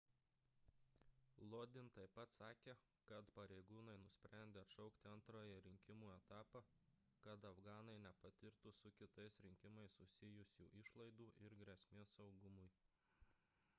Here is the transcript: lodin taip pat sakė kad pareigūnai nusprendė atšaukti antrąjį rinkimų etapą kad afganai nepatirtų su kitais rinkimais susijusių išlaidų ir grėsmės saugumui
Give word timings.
lodin 1.49 1.89
taip 1.97 2.13
pat 2.19 2.31
sakė 2.37 2.73
kad 3.11 3.27
pareigūnai 3.39 3.93
nusprendė 4.05 4.59
atšaukti 4.61 5.11
antrąjį 5.11 5.59
rinkimų 5.67 6.09
etapą 6.15 6.61
kad 7.27 7.45
afganai 7.51 7.97
nepatirtų 8.07 8.73
su 8.79 8.93
kitais 9.03 9.37
rinkimais 9.47 9.99
susijusių 9.99 10.69
išlaidų 10.81 11.29
ir 11.49 11.57
grėsmės 11.61 12.15
saugumui 12.21 12.67